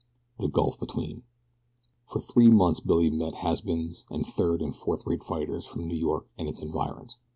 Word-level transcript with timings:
THE 0.39 0.47
GULF 0.47 0.79
BETWEEN 0.79 1.21
FOR 2.07 2.19
three 2.19 2.49
months 2.49 2.79
Billy 2.79 3.11
met 3.11 3.35
has 3.35 3.61
beens, 3.61 4.03
and 4.09 4.25
third 4.25 4.59
and 4.63 4.75
fourth 4.75 5.05
rate 5.05 5.23
fighters 5.23 5.67
from 5.67 5.87
New 5.87 5.93
York 5.95 6.25
and 6.39 6.49
its 6.49 6.59
environs. 6.59 7.19